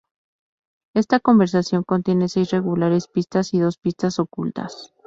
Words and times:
Esta 0.95 1.19
conversión 1.19 1.83
contiene 1.83 2.27
seis 2.27 2.49
regulares 2.49 3.07
pistas 3.07 3.53
y 3.53 3.59
dos 3.59 3.77
pistas 3.77 4.17
ocultas. 4.17 4.95